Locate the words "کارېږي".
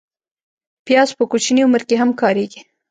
2.21-2.61